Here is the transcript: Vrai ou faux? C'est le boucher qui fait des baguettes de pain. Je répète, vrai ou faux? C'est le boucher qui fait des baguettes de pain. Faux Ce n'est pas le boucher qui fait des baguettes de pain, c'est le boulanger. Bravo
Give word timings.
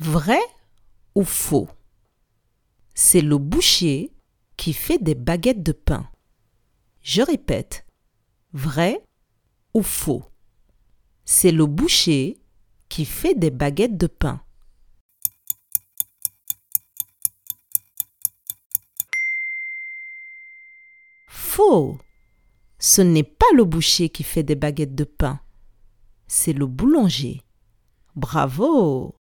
Vrai 0.00 0.40
ou 1.16 1.24
faux? 1.24 1.68
C'est 2.94 3.20
le 3.20 3.36
boucher 3.36 4.12
qui 4.56 4.72
fait 4.72 4.98
des 4.98 5.16
baguettes 5.16 5.64
de 5.64 5.72
pain. 5.72 6.08
Je 7.02 7.20
répète, 7.20 7.84
vrai 8.52 9.02
ou 9.74 9.82
faux? 9.82 10.22
C'est 11.24 11.50
le 11.50 11.66
boucher 11.66 12.38
qui 12.88 13.04
fait 13.04 13.34
des 13.34 13.50
baguettes 13.50 13.96
de 13.96 14.06
pain. 14.06 14.40
Faux 21.26 21.98
Ce 22.78 23.02
n'est 23.02 23.24
pas 23.24 23.46
le 23.56 23.64
boucher 23.64 24.10
qui 24.10 24.22
fait 24.22 24.44
des 24.44 24.54
baguettes 24.54 24.94
de 24.94 25.04
pain, 25.04 25.40
c'est 26.28 26.52
le 26.52 26.66
boulanger. 26.66 27.42
Bravo 28.14 29.16